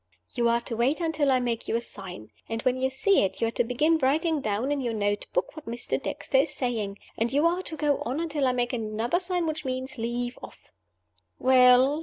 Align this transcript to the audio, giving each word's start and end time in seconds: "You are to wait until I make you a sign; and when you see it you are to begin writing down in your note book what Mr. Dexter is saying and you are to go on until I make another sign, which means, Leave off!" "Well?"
"You 0.33 0.49
are 0.49 0.61
to 0.61 0.75
wait 0.75 0.99
until 0.99 1.29
I 1.29 1.39
make 1.39 1.67
you 1.67 1.75
a 1.75 1.79
sign; 1.79 2.31
and 2.49 2.63
when 2.63 2.81
you 2.81 2.89
see 2.89 3.21
it 3.21 3.39
you 3.39 3.45
are 3.49 3.51
to 3.51 3.63
begin 3.63 3.99
writing 3.99 4.41
down 4.41 4.71
in 4.71 4.81
your 4.81 4.95
note 4.95 5.27
book 5.31 5.55
what 5.55 5.67
Mr. 5.67 6.01
Dexter 6.01 6.39
is 6.39 6.49
saying 6.51 6.97
and 7.19 7.31
you 7.31 7.45
are 7.45 7.61
to 7.61 7.77
go 7.77 7.99
on 7.99 8.19
until 8.19 8.47
I 8.47 8.51
make 8.51 8.73
another 8.73 9.19
sign, 9.19 9.45
which 9.45 9.63
means, 9.63 9.99
Leave 9.99 10.39
off!" 10.41 10.71
"Well?" 11.37 11.99